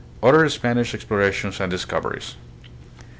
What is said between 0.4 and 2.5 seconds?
Spanish Explorations and Discoveries.